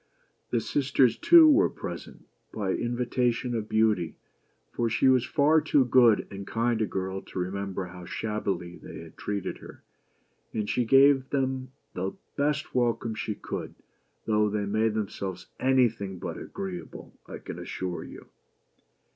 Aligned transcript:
The 0.49 0.59
sisters, 0.59 1.15
too, 1.15 1.47
were 1.47 1.69
present, 1.69 2.25
by 2.51 2.71
invitation 2.71 3.53
of 3.53 3.69
Beauty, 3.69 4.15
for 4.71 4.89
she 4.89 5.07
was 5.07 5.27
far 5.27 5.61
too 5.61 5.85
good 5.85 6.27
and 6.31 6.47
kind 6.47 6.81
a 6.81 6.87
girl 6.87 7.21
to 7.21 7.37
remember 7.37 7.85
how 7.85 8.05
shabbily 8.05 8.77
they 8.81 8.97
had 9.01 9.15
treated 9.15 9.59
her, 9.59 9.83
and 10.55 10.67
she 10.67 10.85
gave 10.85 11.29
them 11.29 11.71
the 11.93 12.13
best 12.35 12.73
welcome 12.73 13.13
she 13.13 13.35
could, 13.35 13.75
though 14.25 14.49
they 14.49 14.65
made 14.65 14.95
themselves 14.95 15.49
any 15.59 15.87
thing 15.87 16.17
but 16.17 16.35
agreeable, 16.35 17.13
I 17.27 17.37
can 17.37 17.59
assure 17.59 18.03
you. 18.03 18.25